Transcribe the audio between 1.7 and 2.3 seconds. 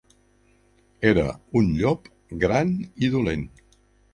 llop